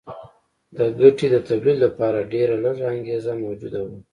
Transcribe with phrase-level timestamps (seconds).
[0.75, 3.97] د ګټې د تولید لپاره ډېره لږه انګېزه موجوده وه